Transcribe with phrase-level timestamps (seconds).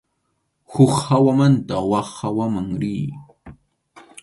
[0.71, 3.05] Huk hawamanta wak hawaman riy.